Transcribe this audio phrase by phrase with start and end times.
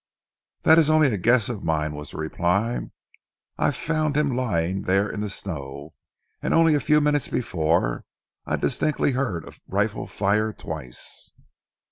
[0.63, 2.79] "That is only a guess of mine," was the reply.
[3.59, 5.93] "I found him lying there in the snow,
[6.41, 8.05] and only a few minutes before
[8.43, 11.29] I distinctly heard a rifle fire twice."